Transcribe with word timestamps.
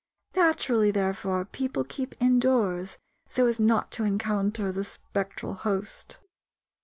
Naturally 0.35 0.89
therefore 0.89 1.45
people 1.45 1.83
keep 1.83 2.15
indoors 2.19 2.97
so 3.29 3.45
as 3.45 3.59
not 3.59 3.91
to 3.91 4.03
encounter 4.03 4.71
the 4.71 4.83
spectral 4.83 5.53
host. 5.53 6.17